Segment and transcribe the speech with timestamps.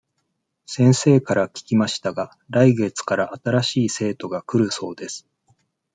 [0.65, 5.27] 先生から聞きましたが、来月から新しい生徒が来るそうです。